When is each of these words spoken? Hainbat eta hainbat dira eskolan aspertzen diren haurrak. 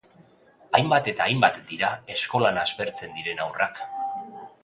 Hainbat 0.77 1.09
eta 1.11 1.25
hainbat 1.31 1.59
dira 1.71 1.91
eskolan 2.15 2.59
aspertzen 2.63 3.13
diren 3.19 3.43
haurrak. 3.45 3.85